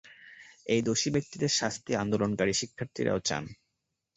[0.65, 3.43] এই দোষী ব্যক্তিদের শাস্তি আন্দোলনকারী শিক্ষার্থীরাও চান।